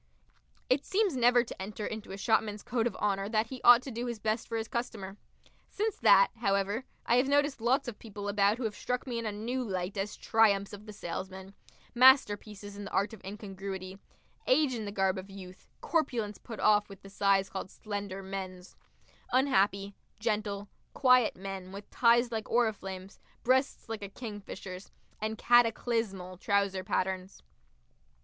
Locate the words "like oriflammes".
22.31-23.19